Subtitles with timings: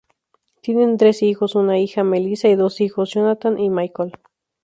[0.61, 4.13] Tienen tres hijos: una hija, Melissa y dos hijos, Jonathan y Michael.